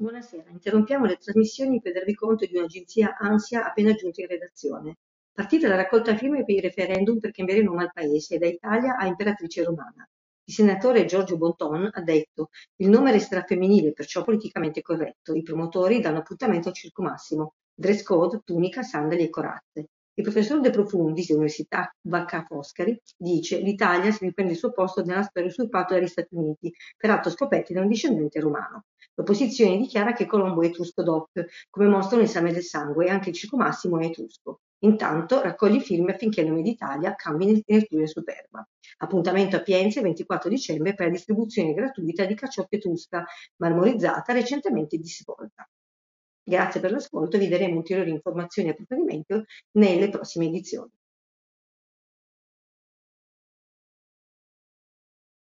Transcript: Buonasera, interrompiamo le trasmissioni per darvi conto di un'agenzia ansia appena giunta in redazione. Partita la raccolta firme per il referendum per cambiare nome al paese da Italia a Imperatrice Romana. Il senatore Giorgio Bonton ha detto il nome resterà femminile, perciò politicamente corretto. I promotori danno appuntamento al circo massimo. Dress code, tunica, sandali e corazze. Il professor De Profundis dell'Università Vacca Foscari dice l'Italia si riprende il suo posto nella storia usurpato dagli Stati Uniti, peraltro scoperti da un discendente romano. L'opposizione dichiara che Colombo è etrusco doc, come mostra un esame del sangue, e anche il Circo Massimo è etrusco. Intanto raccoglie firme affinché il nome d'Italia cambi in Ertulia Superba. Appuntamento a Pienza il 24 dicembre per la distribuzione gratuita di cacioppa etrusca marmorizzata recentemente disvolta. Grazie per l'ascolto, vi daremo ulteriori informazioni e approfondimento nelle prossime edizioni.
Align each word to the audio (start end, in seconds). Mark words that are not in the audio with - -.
Buonasera, 0.00 0.48
interrompiamo 0.48 1.04
le 1.04 1.18
trasmissioni 1.18 1.78
per 1.78 1.92
darvi 1.92 2.14
conto 2.14 2.46
di 2.46 2.56
un'agenzia 2.56 3.18
ansia 3.18 3.66
appena 3.66 3.92
giunta 3.92 4.22
in 4.22 4.28
redazione. 4.28 4.96
Partita 5.30 5.68
la 5.68 5.76
raccolta 5.76 6.16
firme 6.16 6.42
per 6.42 6.54
il 6.54 6.62
referendum 6.62 7.18
per 7.18 7.32
cambiare 7.32 7.62
nome 7.62 7.82
al 7.82 7.92
paese 7.92 8.38
da 8.38 8.46
Italia 8.46 8.96
a 8.96 9.04
Imperatrice 9.04 9.62
Romana. 9.62 10.08
Il 10.44 10.54
senatore 10.54 11.04
Giorgio 11.04 11.36
Bonton 11.36 11.90
ha 11.92 12.00
detto 12.00 12.48
il 12.76 12.88
nome 12.88 13.12
resterà 13.12 13.42
femminile, 13.42 13.92
perciò 13.92 14.24
politicamente 14.24 14.80
corretto. 14.80 15.34
I 15.34 15.42
promotori 15.42 16.00
danno 16.00 16.20
appuntamento 16.20 16.68
al 16.68 16.74
circo 16.74 17.02
massimo. 17.02 17.52
Dress 17.74 18.02
code, 18.02 18.40
tunica, 18.42 18.82
sandali 18.82 19.24
e 19.24 19.28
corazze. 19.28 19.88
Il 20.20 20.26
professor 20.26 20.60
De 20.60 20.68
Profundis 20.68 21.28
dell'Università 21.28 21.90
Vacca 22.02 22.44
Foscari 22.46 23.00
dice 23.16 23.58
l'Italia 23.60 24.10
si 24.10 24.26
riprende 24.26 24.52
il 24.52 24.58
suo 24.58 24.70
posto 24.70 25.02
nella 25.02 25.22
storia 25.22 25.48
usurpato 25.48 25.94
dagli 25.94 26.08
Stati 26.08 26.34
Uniti, 26.34 26.70
peraltro 26.94 27.30
scoperti 27.30 27.72
da 27.72 27.80
un 27.80 27.88
discendente 27.88 28.38
romano. 28.38 28.84
L'opposizione 29.14 29.78
dichiara 29.78 30.12
che 30.12 30.26
Colombo 30.26 30.60
è 30.60 30.66
etrusco 30.66 31.02
doc, 31.02 31.30
come 31.70 31.86
mostra 31.86 32.18
un 32.18 32.24
esame 32.24 32.52
del 32.52 32.62
sangue, 32.62 33.06
e 33.06 33.08
anche 33.08 33.30
il 33.30 33.34
Circo 33.34 33.56
Massimo 33.56 33.98
è 33.98 34.04
etrusco. 34.04 34.60
Intanto 34.80 35.40
raccoglie 35.40 35.80
firme 35.80 36.12
affinché 36.12 36.42
il 36.42 36.48
nome 36.48 36.60
d'Italia 36.60 37.14
cambi 37.14 37.48
in 37.48 37.62
Ertulia 37.64 38.06
Superba. 38.06 38.68
Appuntamento 38.98 39.56
a 39.56 39.62
Pienza 39.62 40.00
il 40.00 40.04
24 40.04 40.50
dicembre 40.50 40.92
per 40.92 41.06
la 41.06 41.12
distribuzione 41.12 41.72
gratuita 41.72 42.26
di 42.26 42.34
cacioppa 42.34 42.76
etrusca 42.76 43.24
marmorizzata 43.56 44.34
recentemente 44.34 44.98
disvolta. 44.98 45.66
Grazie 46.42 46.80
per 46.82 46.90
l'ascolto, 46.90 47.38
vi 47.38 47.48
daremo 47.48 47.76
ulteriori 47.78 48.10
informazioni 48.10 48.68
e 48.68 48.72
approfondimento 48.72 49.44
nelle 49.78 50.10
prossime 50.10 50.46
edizioni. 50.46 50.90